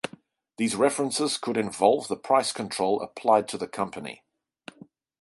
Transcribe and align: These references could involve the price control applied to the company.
These 0.57 0.75
references 0.75 1.37
could 1.37 1.57
involve 1.57 2.07
the 2.07 2.15
price 2.17 2.51
control 2.51 3.01
applied 3.01 3.47
to 3.49 3.57
the 3.59 3.67
company. 3.67 4.23